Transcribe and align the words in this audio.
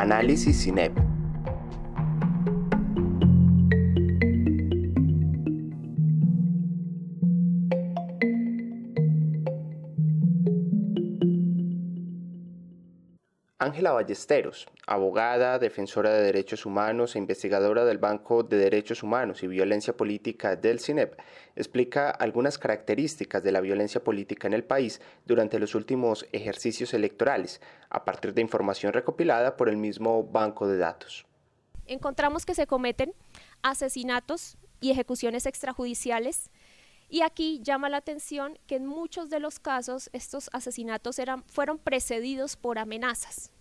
Análisis 0.00 0.62
CINEP. 0.62 1.07
Ángela 13.68 13.92
Ballesteros, 13.92 14.66
abogada, 14.86 15.58
defensora 15.58 16.10
de 16.10 16.22
derechos 16.22 16.64
humanos 16.64 17.14
e 17.14 17.18
investigadora 17.18 17.84
del 17.84 17.98
Banco 17.98 18.42
de 18.42 18.56
Derechos 18.56 19.02
Humanos 19.02 19.42
y 19.42 19.46
Violencia 19.46 19.94
Política 19.94 20.56
del 20.56 20.80
CINEP, 20.80 21.20
explica 21.54 22.08
algunas 22.10 22.56
características 22.56 23.42
de 23.42 23.52
la 23.52 23.60
violencia 23.60 24.02
política 24.02 24.46
en 24.46 24.54
el 24.54 24.64
país 24.64 25.02
durante 25.26 25.58
los 25.58 25.74
últimos 25.74 26.26
ejercicios 26.32 26.94
electorales, 26.94 27.60
a 27.90 28.06
partir 28.06 28.32
de 28.32 28.40
información 28.40 28.94
recopilada 28.94 29.58
por 29.58 29.68
el 29.68 29.76
mismo 29.76 30.24
banco 30.24 30.66
de 30.66 30.78
datos. 30.78 31.26
Encontramos 31.84 32.46
que 32.46 32.54
se 32.54 32.66
cometen 32.66 33.12
asesinatos 33.60 34.56
y 34.80 34.92
ejecuciones 34.92 35.44
extrajudiciales 35.44 36.50
y 37.10 37.20
aquí 37.20 37.60
llama 37.62 37.90
la 37.90 37.98
atención 37.98 38.58
que 38.66 38.76
en 38.76 38.86
muchos 38.86 39.28
de 39.28 39.40
los 39.40 39.58
casos 39.58 40.08
estos 40.14 40.48
asesinatos 40.54 41.18
eran, 41.18 41.44
fueron 41.48 41.78
precedidos 41.78 42.56
por 42.56 42.78
amenazas. 42.78 43.52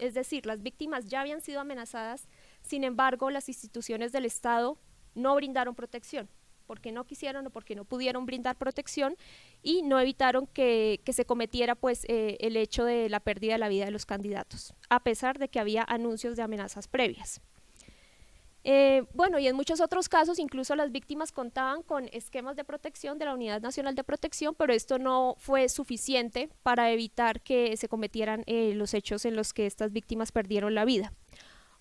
Es 0.00 0.14
decir, 0.14 0.46
las 0.46 0.62
víctimas 0.62 1.06
ya 1.06 1.20
habían 1.20 1.42
sido 1.42 1.60
amenazadas, 1.60 2.26
sin 2.62 2.84
embargo, 2.84 3.30
las 3.30 3.48
instituciones 3.48 4.12
del 4.12 4.24
Estado 4.24 4.78
no 5.14 5.34
brindaron 5.34 5.74
protección, 5.74 6.28
porque 6.66 6.90
no 6.90 7.04
quisieron 7.04 7.46
o 7.46 7.50
porque 7.50 7.74
no 7.74 7.84
pudieron 7.84 8.24
brindar 8.24 8.56
protección 8.56 9.16
y 9.62 9.82
no 9.82 10.00
evitaron 10.00 10.46
que, 10.46 11.02
se 11.12 11.24
cometiera 11.26 11.74
pues, 11.74 12.04
eh, 12.08 12.38
el 12.40 12.56
hecho 12.56 12.84
de 12.84 13.10
la 13.10 13.20
pérdida 13.20 13.52
de 13.52 13.58
la 13.58 13.68
vida 13.68 13.84
de 13.84 13.90
los 13.90 14.06
candidatos, 14.06 14.74
a 14.88 15.02
pesar 15.02 15.38
de 15.38 15.48
que 15.48 15.60
había 15.60 15.84
anuncios 15.86 16.36
de 16.36 16.42
amenazas 16.42 16.88
previas. 16.88 17.42
Eh, 18.62 19.04
bueno, 19.14 19.38
y 19.38 19.46
en 19.46 19.56
muchos 19.56 19.80
otros 19.80 20.08
casos 20.08 20.38
incluso 20.38 20.76
las 20.76 20.92
víctimas 20.92 21.32
contaban 21.32 21.82
con 21.82 22.08
esquemas 22.12 22.56
de 22.56 22.64
protección 22.64 23.18
de 23.18 23.24
la 23.24 23.34
Unidad 23.34 23.62
Nacional 23.62 23.94
de 23.94 24.04
Protección, 24.04 24.54
pero 24.54 24.74
esto 24.74 24.98
no 24.98 25.34
fue 25.38 25.68
suficiente 25.68 26.50
para 26.62 26.90
evitar 26.90 27.40
que 27.40 27.76
se 27.78 27.88
cometieran 27.88 28.44
eh, 28.46 28.74
los 28.74 28.92
hechos 28.92 29.24
en 29.24 29.34
los 29.34 29.54
que 29.54 29.66
estas 29.66 29.92
víctimas 29.92 30.30
perdieron 30.30 30.74
la 30.74 30.84
vida. 30.84 31.12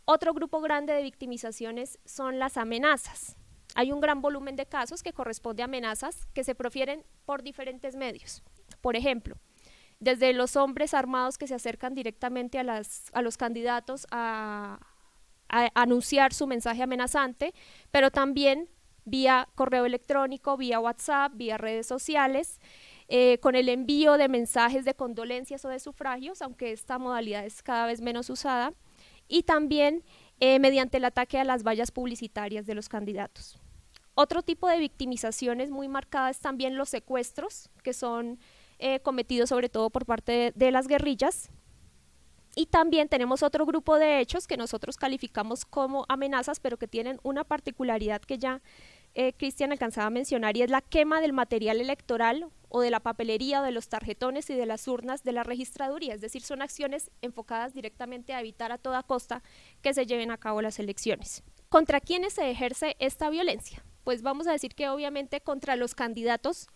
Otro 0.05 0.33
grupo 0.33 0.61
grande 0.61 0.93
de 0.93 1.03
victimizaciones 1.03 1.99
son 2.05 2.39
las 2.39 2.57
amenazas. 2.57 3.35
Hay 3.75 3.91
un 3.91 3.99
gran 3.99 4.21
volumen 4.21 4.55
de 4.55 4.65
casos 4.65 5.03
que 5.03 5.13
corresponde 5.13 5.61
a 5.61 5.65
amenazas 5.65 6.25
que 6.33 6.43
se 6.43 6.55
profieren 6.55 7.05
por 7.25 7.43
diferentes 7.43 7.95
medios. 7.95 8.41
Por 8.81 8.95
ejemplo, 8.95 9.35
desde 9.99 10.33
los 10.33 10.55
hombres 10.55 10.93
armados 10.93 11.37
que 11.37 11.47
se 11.47 11.55
acercan 11.55 11.93
directamente 11.93 12.57
a, 12.57 12.81
a 13.13 13.21
los 13.21 13.37
candidatos 13.37 14.07
a, 14.11 14.79
anunciar 15.49 16.33
su 16.33 16.47
mensaje 16.47 16.83
amenazante, 16.83 17.53
pero 17.91 18.11
también 18.11 18.69
vía 19.05 19.47
correo 19.55 19.85
electrónico, 19.85 20.57
vía 20.57 20.79
WhatsApp, 20.79 21.33
vía 21.35 21.57
redes 21.57 21.87
sociales, 21.87 22.59
eh, 23.07 23.39
con 23.39 23.55
el 23.55 23.69
envío 23.69 24.17
de 24.17 24.29
mensajes 24.29 24.85
de 24.85 24.93
condolencias 24.93 25.65
o 25.65 25.69
de 25.69 25.79
sufragios, 25.79 26.41
aunque 26.41 26.71
esta 26.71 26.99
modalidad 26.99 27.45
es 27.45 27.63
cada 27.63 27.87
vez 27.87 28.01
menos 28.01 28.29
usada, 28.29 28.73
y 29.27 29.43
también 29.43 30.03
eh, 30.39 30.59
mediante 30.59 30.97
el 30.97 31.05
ataque 31.05 31.39
a 31.39 31.43
las 31.43 31.63
vallas 31.63 31.91
publicitarias 31.91 32.65
de 32.65 32.75
los 32.75 32.87
candidatos. 32.87 33.59
Otro 34.13 34.43
tipo 34.43 34.67
de 34.67 34.79
victimizaciones 34.79 35.71
muy 35.71 35.87
marcadas 35.87 36.39
también 36.39 36.77
los 36.77 36.89
secuestros, 36.89 37.69
que 37.83 37.93
son 37.93 38.39
eh, 38.77 38.99
cometidos 38.99 39.49
sobre 39.49 39.69
todo 39.69 39.89
por 39.89 40.05
parte 40.05 40.51
de 40.55 40.71
las 40.71 40.87
guerrillas, 40.87 41.49
y 42.55 42.65
también 42.65 43.09
tenemos 43.09 43.43
otro 43.43 43.65
grupo 43.65 43.97
de 43.97 44.19
hechos 44.19 44.47
que 44.47 44.57
nosotros 44.57 44.97
calificamos 44.97 45.65
como 45.65 46.05
amenazas, 46.09 46.59
pero 46.59 46.77
que 46.77 46.87
tienen 46.87 47.19
una 47.23 47.43
particularidad 47.43 48.21
que 48.21 48.37
ya 48.37 48.61
eh, 49.15 49.33
Cristian 49.33 49.71
alcanzaba 49.71 50.07
a 50.07 50.11
mencionar, 50.11 50.55
y 50.57 50.61
es 50.61 50.69
la 50.69 50.81
quema 50.81 51.21
del 51.21 51.33
material 51.33 51.81
electoral 51.81 52.47
o 52.69 52.81
de 52.81 52.91
la 52.91 52.99
papelería, 52.99 53.61
o 53.61 53.63
de 53.63 53.71
los 53.71 53.89
tarjetones 53.89 54.49
y 54.49 54.55
de 54.55 54.65
las 54.65 54.87
urnas 54.87 55.23
de 55.23 55.31
la 55.31 55.43
registraduría. 55.43 56.13
Es 56.13 56.21
decir, 56.21 56.41
son 56.41 56.61
acciones 56.61 57.11
enfocadas 57.21 57.73
directamente 57.73 58.33
a 58.33 58.39
evitar 58.39 58.71
a 58.71 58.77
toda 58.77 59.03
costa 59.03 59.41
que 59.81 59.93
se 59.93 60.05
lleven 60.05 60.31
a 60.31 60.37
cabo 60.37 60.61
las 60.61 60.79
elecciones. 60.79 61.43
¿Contra 61.69 61.99
quiénes 61.99 62.33
se 62.33 62.49
ejerce 62.49 62.95
esta 62.99 63.29
violencia? 63.29 63.83
Pues 64.03 64.21
vamos 64.21 64.47
a 64.47 64.51
decir 64.51 64.75
que 64.75 64.89
obviamente 64.89 65.41
contra 65.41 65.75
los 65.75 65.95
candidatos, 65.95 66.67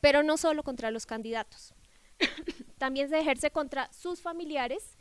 pero 0.00 0.22
no 0.22 0.36
solo 0.36 0.62
contra 0.62 0.90
los 0.90 1.06
candidatos. 1.06 1.74
También 2.78 3.08
se 3.08 3.18
ejerce 3.18 3.50
contra 3.50 3.92
sus 3.92 4.22
familiares 4.22 4.96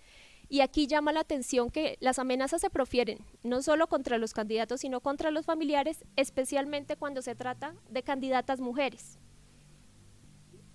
y 0.49 0.61
aquí 0.61 0.87
llama 0.87 1.13
la 1.13 1.19
atención 1.19 1.69
que 1.69 1.97
las 2.01 2.17
amenazas 2.17 2.61
se 2.61 2.71
profieren 2.71 3.19
no 3.43 3.61
solo 3.61 3.87
contra 3.87 4.17
los 4.17 4.33
candidatos, 4.33 4.81
sino 4.81 4.99
contra 4.99 5.29
los 5.29 5.45
familiares, 5.45 6.03
especialmente 6.15 6.97
cuando 6.97 7.21
se 7.21 7.35
trata 7.35 7.75
de 7.89 8.01
candidatas 8.01 8.59
mujeres. 8.59 9.19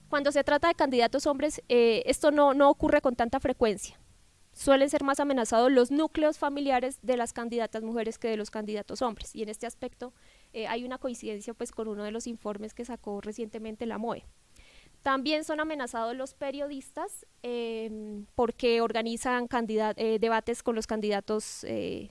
Cuando 0.08 0.30
se 0.30 0.44
trata 0.44 0.68
de 0.68 0.76
candidatos 0.76 1.26
hombres, 1.26 1.60
eh, 1.68 2.04
esto 2.06 2.30
no, 2.30 2.70
ocurre 2.70 3.00
con 3.00 3.16
tanta 3.16 3.40
frecuencia. 3.40 3.98
Suelen 4.52 4.88
ser 4.88 5.02
más 5.02 5.18
amenazados 5.18 5.72
los 5.72 5.90
núcleos 5.90 6.38
familiares 6.38 7.00
de 7.02 7.16
las 7.16 7.32
candidatas 7.32 7.82
mujeres 7.82 8.18
que 8.18 8.28
de 8.28 8.36
los 8.36 8.52
candidatos 8.52 9.02
hombres. 9.02 9.34
Y 9.34 9.42
en 9.42 9.48
este 9.48 9.66
aspecto 9.66 10.14
eh, 10.52 10.68
hay 10.68 10.84
una 10.84 10.98
coincidencia 10.98 11.52
pues, 11.52 11.72
con 11.72 11.88
uno 11.88 12.04
de 12.04 12.12
los 12.12 12.28
informes 12.28 12.74
que 12.74 12.84
sacó 12.84 13.20
recientemente 13.20 13.86
la 13.86 13.98
MOE. 13.98 14.24
También 15.04 15.44
son 15.44 15.60
amenazados 15.60 16.16
los 16.16 16.32
periodistas 16.32 17.26
em, 17.42 18.24
porque 18.34 18.80
organizan 18.80 19.46
eh, 19.96 20.18
debates 20.18 20.62
con 20.62 20.74
los 20.74 20.86
candidatos 20.86 21.62
eh, 21.64 22.10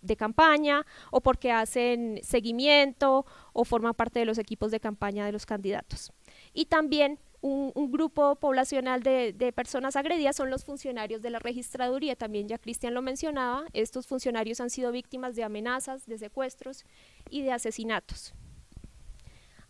de 0.00 0.16
campaña 0.16 0.86
o 1.10 1.20
porque 1.20 1.52
hacen 1.52 2.20
seguimiento 2.22 3.26
o 3.52 3.64
forman 3.66 3.92
parte 3.92 4.20
de 4.20 4.24
los 4.24 4.38
equipos 4.38 4.70
de 4.70 4.80
campaña 4.80 5.26
de 5.26 5.32
los 5.32 5.44
candidatos. 5.44 6.14
Y 6.54 6.64
también 6.64 7.18
un, 7.42 7.92
grupo 7.92 8.36
poblacional 8.36 9.02
de, 9.02 9.34
de, 9.34 9.52
personas 9.52 9.94
agredidas 9.94 10.34
son 10.34 10.48
los 10.48 10.64
funcionarios 10.64 11.20
de 11.20 11.28
la 11.28 11.40
registraduría, 11.40 12.16
también 12.16 12.48
ya 12.48 12.56
Cristian 12.56 12.94
lo 12.94 13.02
mencionaba, 13.02 13.66
estos 13.74 14.06
funcionarios 14.06 14.62
han 14.62 14.70
sido 14.70 14.92
víctimas 14.92 15.36
de 15.36 15.44
amenazas, 15.44 16.06
de 16.06 16.16
secuestros 16.16 16.86
y 17.28 17.42
de 17.42 17.52
asesinatos. 17.52 18.32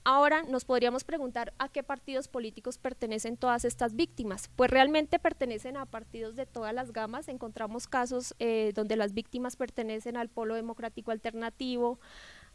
Ahora 0.06 0.42
nos 0.42 0.66
podríamos 0.66 1.02
preguntar 1.02 1.54
a 1.58 1.70
qué 1.70 1.82
partidos 1.82 2.28
políticos 2.28 2.76
pertenecen 2.76 3.38
todas 3.38 3.64
estas 3.64 3.96
víctimas. 3.96 4.50
Pues 4.54 4.70
realmente 4.70 5.18
pertenecen 5.18 5.78
a 5.78 5.86
partidos 5.86 6.36
de 6.36 6.44
todas 6.44 6.74
las 6.74 6.92
gamas. 6.92 7.28
Encontramos 7.28 7.88
casos 7.88 8.34
eh, 8.38 8.72
donde 8.74 8.96
las 8.96 9.14
víctimas 9.14 9.56
pertenecen 9.56 10.18
al 10.18 10.28
Polo 10.28 10.56
Democrático 10.56 11.10
Alternativo, 11.10 11.98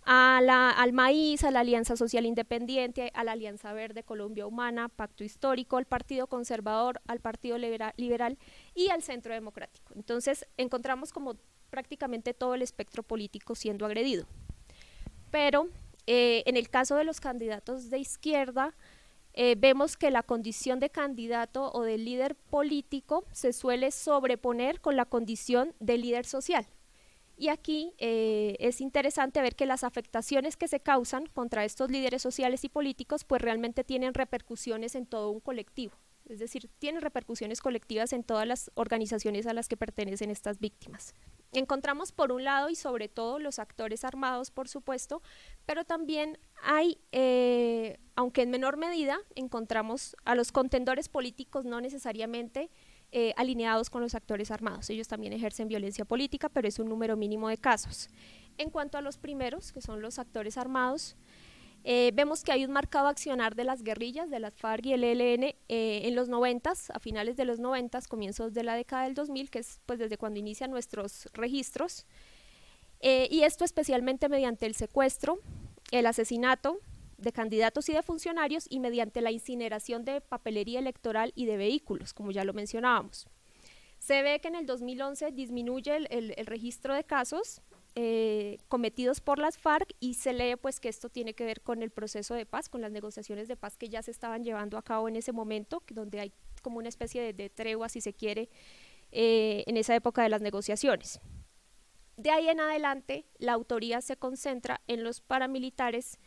al 0.06 0.94
Maíz, 0.94 1.44
a 1.44 1.50
la 1.50 1.62
Alianza 1.62 1.98
Social 1.98 2.28
Independiente, 2.28 3.12
a 3.16 3.24
la 3.24 3.32
Alianza 3.32 3.74
Verde 3.74 4.04
Colombia 4.04 4.46
Humana, 4.46 4.88
Pacto 4.88 5.24
Histórico, 5.24 5.78
al 5.78 5.86
Partido 5.86 6.28
Conservador, 6.28 7.02
al 7.08 7.20
Partido 7.20 7.58
Liberal 7.58 8.38
y 8.76 8.90
al 8.90 9.02
Centro 9.02 9.34
Democrático. 9.34 9.94
Entonces 9.96 10.46
encontramos 10.58 11.12
como 11.12 11.36
prácticamente 11.72 12.36
todo 12.36 12.54
el 12.54 12.62
espectro 12.62 13.02
político 13.02 13.56
siendo 13.56 13.88
agredido. 13.88 14.28
Pero 15.32 15.68
eh, 16.12 16.42
en 16.48 16.58
el 16.58 16.72
caso 16.72 16.96
de 16.96 17.04
los 17.04 17.20
candidatos 17.20 17.92
de 17.92 18.00
izquierda, 18.00 18.74
eh, 19.34 19.54
vemos 19.56 19.96
que 19.96 20.10
la 20.10 20.24
condición 20.24 20.80
de 20.80 20.90
candidato 20.90 21.72
o 21.72 21.84
de 21.84 22.00
líder 22.00 22.34
político 22.34 23.26
se 23.32 23.54
suele 23.54 23.92
sobreponer 23.92 24.82
con 24.82 24.96
la 24.96 25.06
condición 25.06 25.76
de 25.80 26.00
líder 26.00 26.26
social. 26.26 26.66
Y 27.38 27.50
aquí 27.50 27.94
eh, 28.00 28.56
es 28.58 28.82
interesante 28.82 29.40
ver 29.40 29.56
que 29.56 29.68
las 29.68 29.84
afectaciones 29.84 30.58
que 30.58 30.68
se 30.68 30.80
causan 30.80 31.28
contra 31.28 31.64
estos 31.64 31.92
líderes 31.92 32.24
sociales 32.24 32.64
y 32.64 32.70
políticos 32.70 33.24
pues 33.24 33.44
realmente 33.44 33.84
tienen 33.84 34.16
repercusiones 34.16 34.96
en 34.96 35.06
todo 35.06 35.30
un 35.30 35.40
colectivo. 35.40 35.94
Es 36.26 36.40
decir, 36.40 36.72
tienen 36.80 37.04
repercusiones 37.04 37.62
colectivas 37.62 38.14
en 38.14 38.24
todas 38.24 38.48
las 38.48 38.72
organizaciones 38.74 39.46
a 39.46 39.54
las 39.54 39.68
que 39.68 39.78
pertenecen 39.78 40.32
estas 40.32 40.60
víctimas. 40.60 41.14
Encontramos 41.52 42.12
por 42.12 42.32
un 42.32 42.44
lado 42.44 42.70
y 42.70 42.76
sobre 42.76 43.10
todo 43.10 43.40
los 43.40 43.58
actores 43.58 44.04
armados, 44.04 44.52
por 44.52 44.68
supuesto, 44.68 45.24
pero 45.66 45.84
también 45.84 46.38
hay, 46.62 47.00
eh, 47.12 47.98
aunque 48.16 48.44
en 48.44 48.52
menor 48.52 48.78
medida, 48.78 49.18
encontramos 49.36 50.16
a 50.26 50.36
los 50.36 50.52
contendores 50.52 51.10
políticos 51.10 51.66
no 51.66 51.82
necesariamente 51.82 52.70
eh, 53.12 53.34
alineados 53.38 53.90
con 53.90 54.04
los 54.04 54.14
actores 54.14 54.52
armados. 54.52 54.92
Ellos 54.92 55.08
también 55.08 55.34
ejercen 55.34 55.68
violencia 55.68 56.06
política, 56.06 56.50
pero 56.50 56.68
es 56.68 56.78
un 56.78 56.88
número 56.88 57.18
mínimo 57.18 57.50
de 57.50 57.58
casos. 57.58 58.10
En 58.60 58.70
cuanto 58.70 59.00
a 59.00 59.02
los 59.02 59.18
primeros, 59.18 59.72
que 59.72 59.82
son 59.82 60.02
los 60.02 60.20
actores 60.20 60.58
armados, 60.60 61.16
eh, 61.84 62.12
vemos 62.14 62.44
que 62.44 62.52
hay 62.52 62.66
un 62.66 62.72
marcado 62.72 63.08
accionar 63.08 63.56
de 63.56 63.64
las 63.64 63.84
guerrillas, 63.84 64.30
de 64.30 64.40
las 64.40 64.54
FARC 64.54 64.88
y 64.88 64.94
el 64.94 65.04
ELN 65.04 65.44
eh, 65.44 65.56
en 65.68 66.16
los 66.16 66.30
90, 66.30 66.72
a 66.94 67.00
finales 67.00 67.38
de 67.38 67.46
los 67.46 67.60
90, 67.60 68.02
comienzos 68.10 68.54
de 68.54 68.64
la 68.64 68.76
década 68.76 69.04
del 69.04 69.14
2000, 69.14 69.50
que 69.50 69.60
es 69.60 69.80
pues 69.86 70.00
desde 70.00 70.18
cuando 70.18 70.40
inician 70.40 70.72
nuestros 70.72 71.30
registros, 71.34 72.06
eh, 73.00 73.28
y 73.32 73.44
esto 73.44 73.64
especialmente 73.64 74.28
mediante 74.28 74.66
el 74.66 74.76
secuestro, 74.76 75.40
el 75.92 76.06
asesinato 76.06 76.80
de 77.18 77.32
candidatos 77.32 77.88
y 77.90 77.94
de 77.94 78.04
funcionarios 78.04 78.66
y 78.70 78.80
mediante 78.80 79.22
la 79.22 79.32
incineración 79.32 80.06
de 80.06 80.22
papelería 80.22 80.80
electoral 80.80 81.32
y 81.36 81.46
de 81.46 81.58
vehículos, 81.58 82.14
como 82.14 82.32
ya 82.32 82.44
lo 82.44 82.54
mencionábamos. 82.54 83.28
Se 84.00 84.22
ve 84.22 84.40
que 84.40 84.48
en 84.48 84.56
el 84.56 84.66
2011 84.66 85.32
disminuye 85.32 85.98
el, 86.10 86.34
registro 86.46 86.94
de 86.94 87.04
casos 87.04 87.62
eh, 88.02 88.60
cometidos 88.70 89.20
por 89.20 89.40
las 89.40 89.58
FARC 89.58 89.94
y 90.00 90.14
se 90.14 90.32
lee 90.32 90.56
pues 90.56 90.80
que 90.80 90.88
esto 90.88 91.10
tiene 91.10 91.34
que 91.34 91.44
ver 91.44 91.60
con 91.60 91.84
el 91.84 91.90
proceso 91.90 92.34
de 92.34 92.46
paz, 92.46 92.70
con 92.70 92.80
las 92.80 92.94
negociaciones 92.94 93.50
de 93.50 93.58
paz 93.58 93.76
que 93.76 93.90
ya 93.90 94.02
se 94.02 94.12
estaban 94.12 94.42
llevando 94.42 94.78
a 94.78 94.84
cabo 94.84 95.10
en 95.10 95.18
ese 95.18 95.34
momento, 95.34 95.84
donde 95.90 96.22
hay 96.22 96.32
como 96.62 96.78
una 96.78 96.88
especie 96.88 97.34
de, 97.34 97.50
tregua, 97.50 97.90
si 97.90 98.00
se 98.00 98.14
quiere, 98.14 98.48
eh, 99.12 99.66
en 99.68 99.76
esa 99.76 99.94
época 99.96 100.24
de 100.24 100.30
las 100.30 100.42
negociaciones. 100.42 101.20
De 102.16 102.32
ahí 102.32 102.48
en 102.48 102.62
adelante, 102.62 103.26
la 103.38 103.52
autoría 103.52 104.00
se 104.00 104.16
concentra 104.16 104.80
en 104.88 105.04
los 105.04 105.20
paramilitares 105.20 106.20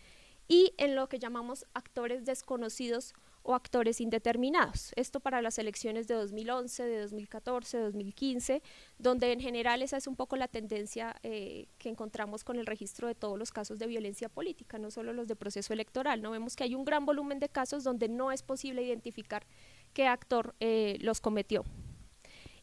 y 0.49 0.75
en 0.77 0.95
lo 0.95 1.09
que 1.09 1.19
llamamos 1.19 1.65
actores 1.73 2.27
desconocidos 2.27 3.15
o 3.43 3.55
actores 3.55 4.01
indeterminados. 4.01 4.93
Esto 4.97 5.21
para 5.21 5.43
las 5.43 5.59
elecciones 5.59 6.07
de 6.07 6.15
2011, 6.15 6.83
de 6.85 7.01
2014, 7.01 7.77
de 7.77 7.83
2015, 7.85 8.63
donde 8.99 9.33
en 9.33 9.41
general 9.41 9.83
esa 9.83 9.97
es 9.97 10.07
un 10.07 10.17
poco 10.17 10.37
la 10.37 10.49
tendencia 10.49 11.17
eh, 11.23 11.67
que 11.79 11.89
encontramos 11.89 12.45
con 12.45 12.59
el 12.59 12.67
registro 12.67 13.09
de 13.09 13.15
todos 13.15 13.39
los 13.39 13.51
casos 13.51 13.79
de 13.79 13.87
violencia 13.87 14.29
política, 14.29 14.79
no 14.79 14.91
solo 14.91 15.13
los 15.13 15.29
de 15.29 15.37
proceso 15.37 15.73
electoral. 15.73 16.23
No 16.23 16.31
vemos 16.31 16.57
que 16.57 16.65
hay 16.65 16.75
un 16.75 16.85
gran 16.85 17.05
volumen 17.05 17.39
de 17.39 17.49
casos 17.49 17.85
donde 17.85 18.09
no 18.09 18.33
es 18.33 18.43
posible 18.43 18.83
identificar 18.83 19.45
qué 19.93 20.07
actor 20.07 20.55
eh, 20.61 20.97
los 21.01 21.21
cometió. 21.21 21.65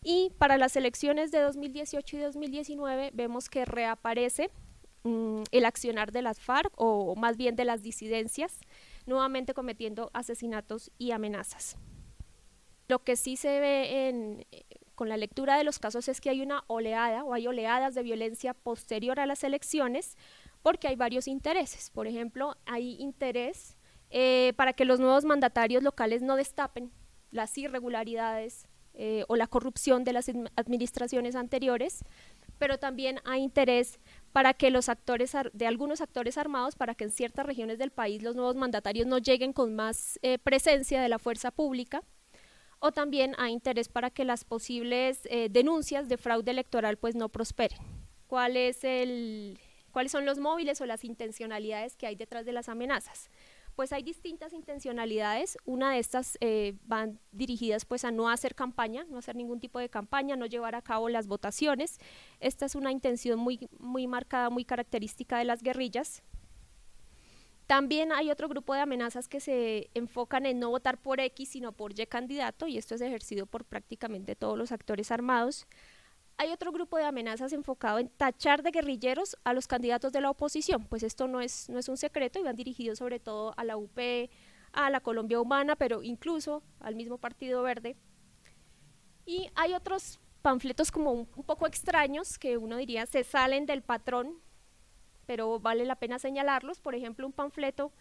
Y 0.01 0.31
para 0.37 0.57
las 0.57 0.75
elecciones 0.75 1.31
de 1.31 1.39
2018 1.39 2.17
y 2.17 2.19
2019 2.19 3.11
vemos 3.13 3.49
que 3.49 3.65
reaparece 3.65 4.49
mm, 5.03 5.43
el 5.51 5.65
accionar 5.65 6.11
de 6.11 6.21
las 6.21 6.39
FARC 6.39 6.71
o 6.77 7.15
más 7.15 7.35
bien 7.35 7.55
de 7.55 7.65
las 7.65 7.81
disidencias 7.81 8.59
nuevamente 9.05 9.53
cometiendo 9.53 10.09
asesinatos 10.13 10.91
y 10.97 11.11
amenazas. 11.11 11.77
Lo 12.87 13.03
que 13.03 13.15
sí 13.15 13.35
se 13.35 13.59
ve 13.59 14.45
con 14.95 15.09
la 15.09 15.17
lectura 15.17 15.57
de 15.57 15.63
los 15.63 15.79
casos 15.79 16.07
es 16.09 16.19
que 16.19 16.29
hay 16.29 16.41
una 16.41 16.63
oleada 16.67 17.23
o 17.23 17.33
hay 17.33 17.47
oleadas 17.47 17.95
de 17.95 18.03
violencia 18.03 18.53
posterior 18.53 19.19
a 19.19 19.25
las 19.25 19.43
elecciones 19.43 20.17
porque 20.61 20.87
hay 20.87 20.95
varios 20.95 21.27
intereses. 21.27 21.89
Por 21.89 22.07
ejemplo, 22.07 22.55
hay 22.65 22.95
interés 22.99 23.77
eh, 24.09 24.53
para 24.55 24.73
que 24.73 24.85
los 24.85 24.99
nuevos 24.99 25.23
mandatarios 25.23 25.83
locales 25.83 26.21
no 26.21 26.35
destapen 26.35 26.91
las 27.31 27.57
irregularidades 27.57 28.67
eh, 28.93 29.23
o 29.27 29.35
la 29.35 29.47
corrupción 29.47 30.03
de 30.03 30.13
las 30.13 30.29
administraciones 30.55 31.35
anteriores, 31.35 32.03
pero 32.59 32.77
también 32.77 33.19
hay 33.25 33.41
interés 33.41 33.99
para 34.31 34.53
que 34.53 34.69
los 34.69 34.89
actores 34.89 35.35
de 35.53 35.65
algunos 35.65 36.01
actores 36.01 36.37
armados, 36.37 36.75
para 36.75 36.93
que 36.93 37.05
en 37.05 37.11
ciertas 37.11 37.45
regiones 37.45 37.79
del 37.79 37.89
país 37.89 38.21
los 38.21 38.35
nuevos 38.35 38.55
mandatarios 38.55 39.07
no 39.07 39.17
lleguen 39.17 39.53
con 39.53 39.75
más 39.75 40.19
eh, 40.21 40.37
presencia 40.37 41.01
de 41.01 41.09
la 41.09 41.17
fuerza 41.17 41.49
pública, 41.49 42.03
o 42.79 42.91
también 42.91 43.33
hay 43.37 43.51
interés 43.51 43.89
para 43.89 44.09
que 44.09 44.23
las 44.23 44.43
posibles 44.45 45.21
eh, 45.25 45.49
denuncias 45.49 46.07
de 46.07 46.17
fraude 46.17 46.51
electoral 46.51 46.97
pues 46.97 47.15
no 47.15 47.29
prosperen. 47.29 47.79
¿Cuál 48.27 48.55
es 48.55 48.83
el, 48.83 49.59
¿Cuáles 49.91 50.11
son 50.11 50.25
los 50.25 50.39
móviles 50.39 50.79
o 50.81 50.85
las 50.85 51.03
intencionalidades 51.03 51.95
que 51.95 52.07
hay 52.07 52.15
detrás 52.15 52.45
de 52.45 52.53
las 52.53 52.69
amenazas? 52.69 53.29
Pues 53.75 53.93
hay 53.93 54.03
distintas 54.03 54.53
intencionalidades. 54.53 55.57
Una 55.65 55.91
de 55.93 55.99
estas 55.99 56.37
eh, 56.41 56.75
van 56.85 57.19
dirigidas 57.31 57.85
pues 57.85 58.05
a 58.05 58.11
no 58.11 58.29
hacer 58.29 58.55
campaña, 58.55 59.05
no 59.09 59.17
hacer 59.17 59.35
ningún 59.35 59.59
tipo 59.59 59.79
de 59.79 59.89
campaña, 59.89 60.35
no 60.35 60.45
llevar 60.45 60.75
a 60.75 60.81
cabo 60.81 61.09
las 61.09 61.27
votaciones. 61.27 61.97
Esta 62.39 62.65
es 62.65 62.75
una 62.75 62.91
intención 62.91 63.39
muy, 63.39 63.69
muy 63.79 64.07
marcada, 64.07 64.49
muy 64.49 64.65
característica 64.65 65.37
de 65.37 65.45
las 65.45 65.63
guerrillas. 65.63 66.23
También 67.69 68.11
hay 68.11 68.31
otro 68.31 68.49
grupo 68.49 68.73
de 68.73 68.79
amenazas 68.79 69.27
que 69.27 69.39
se 69.39 69.91
enfocan 69.93 70.47
en 70.47 70.59
no 70.59 70.71
votar 70.71 70.97
por 70.97 71.19
X, 71.19 71.49
sino 71.49 71.71
por 71.71 71.91
Y 71.99 72.07
candidato, 72.07 72.65
y 72.65 72.79
esto 72.79 72.95
es 72.95 73.01
ejercido 73.01 73.45
por 73.45 73.63
prácticamente 73.63 74.35
todos 74.35 74.57
los 74.57 74.71
actores 74.71 75.11
armados. 75.11 75.67
Hay 76.41 76.53
otro 76.53 76.71
grupo 76.71 76.95
de 76.95 77.03
amenazas 77.03 77.51
enfocado 77.51 77.99
en 77.99 78.07
tachar 78.07 78.63
de 78.63 78.71
guerrilleros 78.71 79.35
a 79.43 79.51
los 79.51 79.67
candidatos 79.67 80.13
de 80.13 80.21
la 80.21 80.29
oposición, 80.29 80.85
pues 80.85 81.03
esto 81.03 81.27
no 81.27 81.41
es, 81.41 81.67
no 81.67 81.77
es 81.79 81.89
un 81.89 81.97
secreto 81.97 82.39
y 82.39 82.43
van 82.43 82.55
dirigidos 82.55 82.99
sobre 82.99 83.19
todo 83.19 83.53
a 83.57 83.65
la 83.65 83.75
UP, 83.75 83.99
a 84.71 84.89
la 84.89 85.01
Colombia 85.01 85.41
Humana, 85.41 85.75
pero 85.75 86.01
incluso 86.01 86.63
al 86.79 86.95
mismo 86.95 87.17
Partido 87.17 87.61
Verde. 87.61 87.97
Y 89.25 89.49
hay 89.53 89.73
otros 89.73 90.21
panfletos 90.41 90.91
como 90.91 91.11
un, 91.11 91.27
un 91.35 91.43
poco 91.43 91.67
extraños 91.67 92.39
que 92.39 92.57
uno 92.57 92.77
diría 92.77 93.05
se 93.05 93.25
salen 93.25 93.65
del 93.65 93.81
patrón, 93.81 94.39
pero 95.25 95.59
vale 95.59 95.83
la 95.83 95.97
pena 95.97 96.19
señalarlos. 96.19 96.79
Por 96.79 96.95
ejemplo, 96.95 97.27
un 97.27 97.33
panfleto 97.33 97.91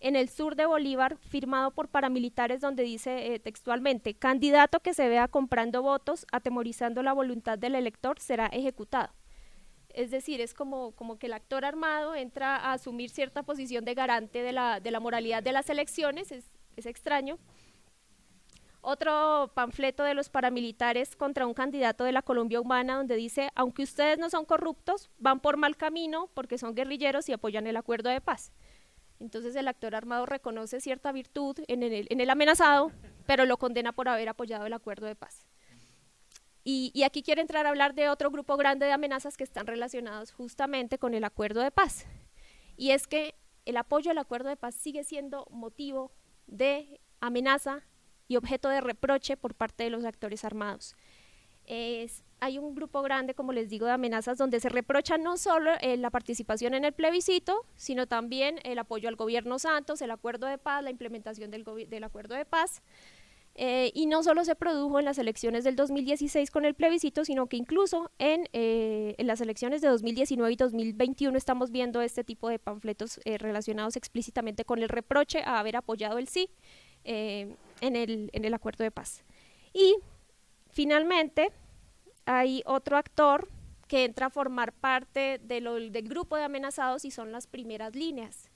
en 0.00 0.16
el 0.16 0.28
sur 0.28 0.54
de 0.56 0.66
Bolívar, 0.66 1.16
firmado 1.18 1.72
por 1.72 1.88
paramilitares, 1.88 2.60
donde 2.60 2.82
dice 2.82 3.34
eh, 3.34 3.38
textualmente, 3.40 4.14
candidato 4.14 4.80
que 4.80 4.94
se 4.94 5.08
vea 5.08 5.28
comprando 5.28 5.82
votos, 5.82 6.26
atemorizando 6.32 7.02
la 7.02 7.12
voluntad 7.12 7.58
del 7.58 7.74
elector, 7.74 8.20
será 8.20 8.46
ejecutado. 8.46 9.12
Es 9.88 10.10
decir, 10.10 10.40
es 10.40 10.54
como, 10.54 10.92
como 10.92 11.18
que 11.18 11.26
el 11.26 11.32
actor 11.32 11.64
armado 11.64 12.14
entra 12.14 12.56
a 12.56 12.74
asumir 12.74 13.10
cierta 13.10 13.42
posición 13.42 13.84
de 13.84 13.94
garante 13.94 14.42
de 14.42 14.52
la, 14.52 14.80
de 14.80 14.90
la 14.90 15.00
moralidad 15.00 15.42
de 15.42 15.52
las 15.52 15.68
elecciones, 15.70 16.30
es, 16.30 16.50
es 16.76 16.86
extraño. 16.86 17.38
Otro 18.80 19.50
panfleto 19.54 20.04
de 20.04 20.14
los 20.14 20.28
paramilitares 20.28 21.16
contra 21.16 21.46
un 21.46 21.54
candidato 21.54 22.04
de 22.04 22.12
la 22.12 22.22
Colombia 22.22 22.60
Humana 22.60 22.96
donde 22.96 23.16
dice, 23.16 23.50
aunque 23.56 23.82
ustedes 23.82 24.18
no 24.18 24.30
son 24.30 24.44
corruptos, 24.44 25.10
van 25.18 25.40
por 25.40 25.56
mal 25.56 25.76
camino 25.76 26.30
porque 26.32 26.58
son 26.58 26.76
guerrilleros 26.76 27.28
y 27.28 27.32
apoyan 27.32 27.66
el 27.66 27.76
acuerdo 27.76 28.08
de 28.08 28.20
paz. 28.20 28.52
Entonces 29.20 29.56
el 29.56 29.68
actor 29.68 29.94
armado 29.94 30.26
reconoce 30.26 30.80
cierta 30.80 31.12
virtud 31.12 31.58
en 31.66 31.82
el, 31.82 32.30
amenazado, 32.30 32.92
pero 33.26 33.46
lo 33.46 33.56
condena 33.56 33.92
por 33.92 34.08
haber 34.08 34.28
apoyado 34.28 34.66
el 34.66 34.72
acuerdo 34.72 35.06
de 35.06 35.16
paz. 35.16 35.46
Y, 36.64 37.02
aquí 37.02 37.22
quiero 37.22 37.40
entrar 37.40 37.64
a 37.64 37.70
hablar 37.70 37.94
de 37.94 38.10
otro 38.10 38.30
grupo 38.30 38.58
grande 38.58 38.84
de 38.84 38.92
amenazas 38.92 39.38
que 39.38 39.44
están 39.44 39.66
relacionados 39.66 40.32
justamente 40.32 40.98
con 40.98 41.14
el 41.14 41.24
acuerdo 41.24 41.62
de 41.62 41.70
paz. 41.70 42.06
Y 42.76 42.90
es 42.90 43.06
que 43.06 43.34
el 43.64 43.78
apoyo 43.78 44.10
al 44.10 44.18
acuerdo 44.18 44.50
de 44.50 44.56
paz 44.56 44.74
sigue 44.74 45.02
siendo 45.02 45.46
motivo 45.50 46.12
de 46.46 47.00
amenaza 47.20 47.84
y 48.28 48.36
objeto 48.36 48.68
de 48.68 48.82
reproche 48.82 49.38
por 49.38 49.54
parte 49.54 49.84
de 49.84 49.90
los 49.90 50.04
actores 50.04 50.44
armados. 50.44 50.94
Es, 51.68 52.24
hay 52.40 52.56
un 52.56 52.74
grupo 52.74 53.02
grande, 53.02 53.34
como 53.34 53.52
les 53.52 53.68
digo, 53.68 53.84
de 53.84 53.92
amenazas 53.92 54.38
donde 54.38 54.58
se 54.58 54.70
reprocha 54.70 55.18
no 55.18 55.36
solo 55.36 55.72
eh, 55.82 55.98
la 55.98 56.08
participación 56.08 56.72
en 56.72 56.86
el 56.86 56.94
plebiscito, 56.94 57.66
sino 57.76 58.06
también 58.06 58.58
el 58.64 58.78
apoyo 58.78 59.10
al 59.10 59.16
gobierno 59.16 59.58
Santos, 59.58 60.00
el 60.00 60.10
acuerdo 60.10 60.46
de 60.46 60.56
paz, 60.56 60.82
la 60.82 60.90
implementación 60.90 61.50
del, 61.50 61.64
del 61.88 62.04
acuerdo 62.04 62.36
de 62.36 62.46
paz. 62.46 62.82
Eh, 63.54 63.90
y 63.92 64.06
no 64.06 64.22
solo 64.22 64.44
se 64.44 64.54
produjo 64.54 64.98
en 64.98 65.04
las 65.04 65.18
elecciones 65.18 65.62
del 65.62 65.76
2016 65.76 66.50
con 66.50 66.64
el 66.64 66.74
plebiscito, 66.74 67.26
sino 67.26 67.48
que 67.48 67.58
incluso 67.58 68.10
en, 68.18 68.48
eh, 68.54 69.14
en 69.18 69.26
las 69.26 69.42
elecciones 69.42 69.82
de 69.82 69.88
2019 69.88 70.52
y 70.52 70.56
2021 70.56 71.36
estamos 71.36 71.70
viendo 71.70 72.00
este 72.00 72.24
tipo 72.24 72.48
de 72.48 72.58
panfletos 72.58 73.20
relacionados 73.26 73.96
explícitamente 73.96 74.64
con 74.64 74.78
el 74.78 74.88
reproche 74.88 75.42
a 75.42 75.58
haber 75.58 75.76
apoyado 75.76 76.16
el 76.16 76.28
sí 76.28 76.48
en, 77.02 77.56
el, 77.80 78.30
en 78.32 78.44
el 78.44 78.54
acuerdo 78.54 78.84
de 78.84 78.90
paz. 78.90 79.24
Y 79.74 79.96
finalmente, 80.78 81.50
hay 82.24 82.62
otro 82.64 82.96
actor 82.96 83.48
que 83.88 84.04
entra 84.04 84.26
a 84.26 84.30
formar 84.30 84.72
parte 84.72 85.40
del 85.42 85.90
grupo 86.08 86.36
de 86.36 86.44
amenazados 86.44 87.04
y 87.04 87.10
son 87.10 87.32
las 87.32 87.48
primeras 87.48 87.96
líneas. 87.96 88.48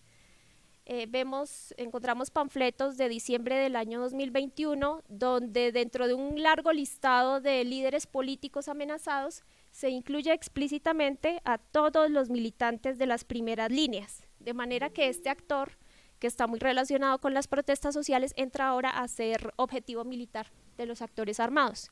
Eh, 0.87 1.07
vemos, 1.09 1.75
encontramos 1.79 2.31
panfletos 2.31 2.97
de 2.97 3.09
diciembre 3.09 3.57
del 3.57 3.75
año 3.75 4.01
2021, 4.01 5.03
donde 5.09 5.73
dentro 5.73 6.07
de 6.07 6.15
un 6.15 6.41
largo 6.41 6.73
listado 6.73 7.41
de 7.41 7.65
líderes 7.65 8.07
políticos 8.07 8.69
amenazados 8.69 9.43
se 9.73 9.91
incluye 9.91 10.33
explícitamente 10.33 11.43
a 11.45 11.59
todos 11.59 12.09
los 12.09 12.31
militantes 12.31 12.99
de 12.99 13.07
las 13.07 13.25
primeras 13.25 13.73
líneas, 13.73 14.29
de 14.39 14.55
manera 14.55 14.91
que 14.91 15.09
este 15.09 15.29
actor, 15.29 15.73
que 16.21 16.29
está 16.29 16.47
muy 16.47 16.61
relacionado 16.61 17.19
con 17.19 17.35
las 17.35 17.49
protestas 17.49 17.93
sociales, 17.93 18.33
entra 18.37 18.69
ahora 18.69 18.91
a 18.91 19.09
ser 19.09 19.53
objetivo 19.57 20.05
militar 20.05 20.53
de 20.77 20.87
los 20.87 21.03
actores 21.03 21.41
armados. 21.41 21.91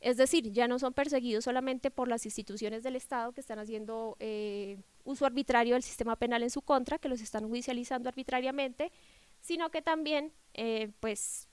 Es 0.00 0.16
decir, 0.16 0.50
ya 0.50 0.66
no 0.66 0.78
son 0.78 0.94
perseguidos 0.94 1.44
solamente 1.44 1.90
por 1.90 2.08
las 2.08 2.24
instituciones 2.24 2.82
del 2.82 2.96
Estado 2.96 3.32
que 3.32 3.42
están 3.42 3.58
haciendo 3.58 4.16
eh, 4.18 4.78
uso 5.04 5.26
arbitrario 5.26 5.74
del 5.74 5.82
sistema 5.82 6.16
penal 6.16 6.42
en 6.42 6.50
su 6.50 6.62
contra, 6.62 6.98
que 6.98 7.10
los 7.10 7.20
están 7.20 7.46
judicializando 7.46 8.08
arbitrariamente, 8.08 8.92
sino 9.40 9.70
que 9.70 9.82
también, 9.82 10.32
eh, 10.54 10.90
pues, 11.00 11.48